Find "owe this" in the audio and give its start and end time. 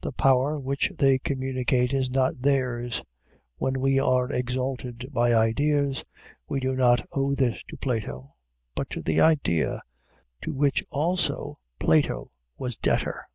7.12-7.62